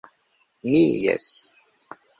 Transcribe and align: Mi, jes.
Mi, 0.71 0.81
jes. 1.05 1.31